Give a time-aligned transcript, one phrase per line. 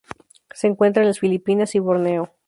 [0.55, 2.33] Se encuentra en las Filipinas y Borneo.